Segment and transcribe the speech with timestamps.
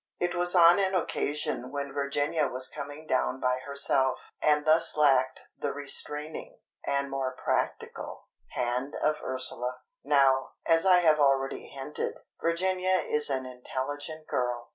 [0.19, 5.43] It was on an occasion when Virginia was coming down by herself, and thus lacked
[5.59, 9.81] the restraining, and more practical, hand of Ursula.
[10.03, 14.69] Now, as I have already hinted, Virginia is an intelligent girl.